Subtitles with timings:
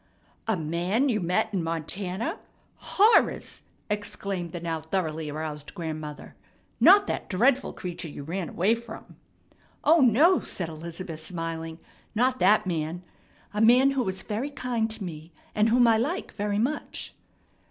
[0.47, 2.39] "A man you met in Montana!
[2.77, 6.35] Horrors!" exclaimed the now thoroughly aroused grandmother.
[6.79, 9.17] "Not that dreadful creature you ran away from?"
[9.83, 11.77] "O no!" said Elizabeth, smiling.
[12.15, 13.03] "Not that man.
[13.53, 17.13] A man who was very kind to me, and whom I like very much."